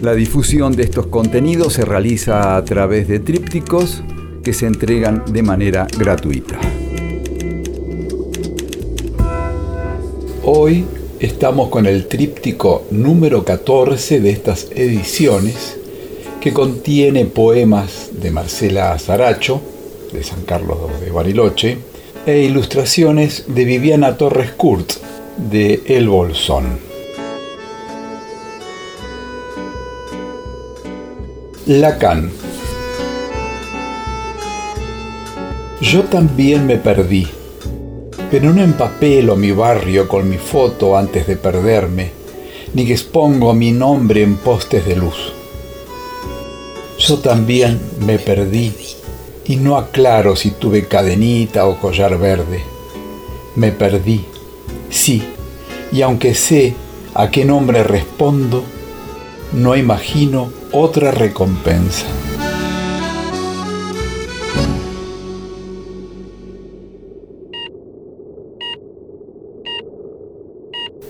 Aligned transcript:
La 0.00 0.14
difusión 0.14 0.74
de 0.76 0.84
estos 0.84 1.06
contenidos 1.06 1.74
se 1.74 1.84
realiza 1.84 2.56
a 2.56 2.64
través 2.64 3.08
de 3.08 3.18
trípticos 3.18 4.02
que 4.42 4.52
se 4.52 4.66
entregan 4.66 5.24
de 5.32 5.42
manera 5.42 5.86
gratuita. 5.98 6.58
Hoy 10.44 10.84
Estamos 11.20 11.68
con 11.68 11.86
el 11.86 12.06
tríptico 12.06 12.84
número 12.92 13.44
14 13.44 14.20
de 14.20 14.30
estas 14.30 14.68
ediciones 14.70 15.76
que 16.40 16.52
contiene 16.52 17.24
poemas 17.24 18.10
de 18.12 18.30
Marcela 18.30 18.96
Zaracho, 19.00 19.60
de 20.12 20.22
San 20.22 20.42
Carlos 20.42 20.78
de 21.00 21.10
Bariloche, 21.10 21.78
e 22.24 22.42
ilustraciones 22.42 23.46
de 23.48 23.64
Viviana 23.64 24.16
Torres 24.16 24.52
Kurt, 24.52 24.92
de 25.50 25.82
El 25.86 26.08
Bolsón. 26.08 26.87
Lacan. 31.68 32.32
Yo 35.80 36.02
también 36.04 36.66
me 36.66 36.76
perdí 36.76 37.28
pero 38.30 38.52
no 38.52 38.62
empapelo 38.62 39.36
mi 39.36 39.52
barrio 39.52 40.06
con 40.06 40.28
mi 40.28 40.36
foto 40.36 40.96
antes 40.96 41.26
de 41.26 41.36
perderme, 41.36 42.10
ni 42.74 42.86
que 42.86 42.92
expongo 42.92 43.54
mi 43.54 43.72
nombre 43.72 44.22
en 44.22 44.36
postes 44.36 44.84
de 44.84 44.96
luz. 44.96 45.32
Yo 46.98 47.18
también 47.18 47.80
me 48.00 48.18
perdí 48.18 48.72
y 49.46 49.56
no 49.56 49.76
aclaro 49.76 50.36
si 50.36 50.50
tuve 50.50 50.86
cadenita 50.86 51.66
o 51.66 51.78
collar 51.78 52.18
verde. 52.18 52.62
Me 53.56 53.72
perdí, 53.72 54.24
sí, 54.90 55.22
y 55.90 56.02
aunque 56.02 56.34
sé 56.34 56.74
a 57.14 57.30
qué 57.30 57.46
nombre 57.46 57.82
respondo, 57.82 58.62
no 59.52 59.76
imagino 59.76 60.52
otra 60.72 61.10
recompensa. 61.10 62.06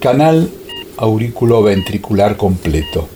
Canal 0.00 0.48
auriculo-ventricular 0.96 2.36
completo. 2.36 3.08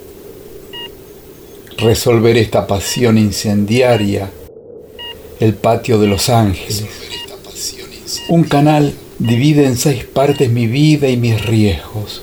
Resolver 1.79 2.37
esta 2.37 2.67
pasión 2.67 3.19
incendiaria. 3.19 4.31
El 5.39 5.55
patio 5.55 5.99
de 5.99 6.07
los 6.07 6.29
ángeles. 6.29 6.85
Un 8.29 8.45
canal 8.45 8.95
divide 9.19 9.67
en 9.67 9.77
seis 9.77 10.05
partes 10.05 10.51
mi 10.51 10.67
vida 10.67 11.09
y 11.09 11.17
mis 11.17 11.45
riesgos. 11.45 12.23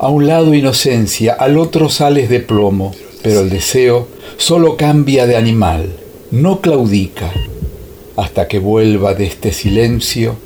A 0.00 0.10
un 0.10 0.28
lado 0.28 0.54
inocencia, 0.54 1.32
al 1.32 1.58
otro 1.58 1.88
sales 1.88 2.28
de 2.28 2.38
plomo, 2.38 2.94
pero 3.20 3.40
el 3.40 3.50
deseo 3.50 4.06
solo 4.36 4.76
cambia 4.76 5.26
de 5.26 5.36
animal, 5.36 5.92
no 6.30 6.60
claudica. 6.60 7.32
Hasta 8.16 8.46
que 8.46 8.60
vuelva 8.60 9.14
de 9.14 9.26
este 9.26 9.52
silencio, 9.52 10.36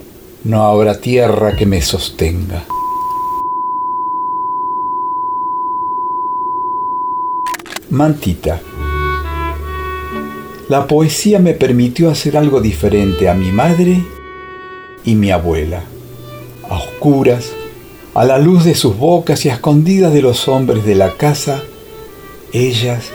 no 0.44 0.62
habrá 0.64 1.00
tierra 1.00 1.54
que 1.54 1.66
me 1.66 1.82
sostenga. 1.82 2.64
Mantita. 7.90 8.58
La 10.70 10.86
poesía 10.86 11.40
me 11.40 11.52
permitió 11.52 12.10
hacer 12.10 12.38
algo 12.38 12.62
diferente 12.62 13.28
a 13.28 13.34
mi 13.34 13.52
madre 13.52 14.02
y 15.04 15.14
mi 15.14 15.30
abuela. 15.30 15.84
A 16.70 16.78
oscuras, 16.78 17.52
a 18.14 18.24
la 18.24 18.38
luz 18.38 18.64
de 18.64 18.74
sus 18.74 18.96
bocas 18.96 19.44
y 19.44 19.50
a 19.50 19.54
escondidas 19.54 20.12
de 20.12 20.22
los 20.22 20.48
hombres 20.48 20.84
de 20.84 20.94
la 20.94 21.16
casa, 21.16 21.62
ellas 22.52 23.10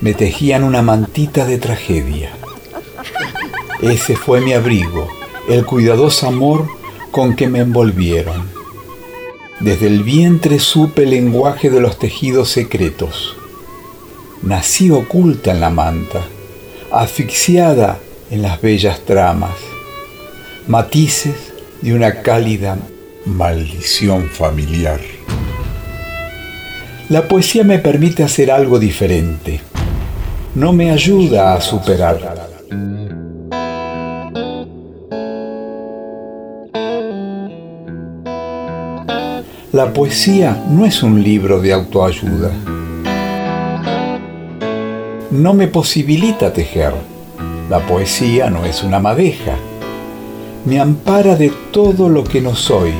me 0.00 0.14
tejían 0.14 0.64
una 0.64 0.82
mantita 0.82 1.46
de 1.46 1.58
tragedia. 1.58 2.32
Ese 3.80 4.16
fue 4.16 4.40
mi 4.40 4.52
abrigo, 4.52 5.08
el 5.48 5.64
cuidadoso 5.64 6.26
amor 6.26 6.66
con 7.10 7.36
que 7.36 7.48
me 7.48 7.60
envolvieron. 7.60 8.48
Desde 9.60 9.86
el 9.86 10.02
vientre 10.02 10.58
supe 10.58 11.04
el 11.04 11.10
lenguaje 11.10 11.70
de 11.70 11.80
los 11.80 11.98
tejidos 11.98 12.50
secretos 12.50 13.36
nací 14.44 14.90
oculta 14.90 15.52
en 15.52 15.60
la 15.60 15.70
manta, 15.70 16.20
asfixiada 16.92 17.98
en 18.30 18.42
las 18.42 18.60
bellas 18.60 19.00
tramas, 19.00 19.56
matices 20.68 21.52
de 21.80 21.94
una 21.94 22.20
cálida 22.20 22.76
maldición 23.26 24.28
familiar. 24.28 25.00
La 27.08 27.28
poesía 27.28 27.64
me 27.64 27.78
permite 27.78 28.22
hacer 28.22 28.50
algo 28.50 28.78
diferente, 28.78 29.60
no 30.54 30.72
me 30.72 30.90
ayuda 30.90 31.54
a 31.54 31.60
superar. 31.60 32.48
La 39.72 39.92
poesía 39.92 40.64
no 40.70 40.86
es 40.86 41.02
un 41.02 41.22
libro 41.22 41.60
de 41.60 41.72
autoayuda 41.72 42.52
no 45.34 45.52
me 45.52 45.66
posibilita 45.66 46.52
tejer. 46.52 46.94
La 47.68 47.80
poesía 47.80 48.50
no 48.50 48.64
es 48.64 48.84
una 48.84 49.00
madeja. 49.00 49.56
Me 50.64 50.78
ampara 50.78 51.34
de 51.34 51.52
todo 51.72 52.08
lo 52.08 52.22
que 52.22 52.40
no 52.40 52.54
soy 52.54 52.92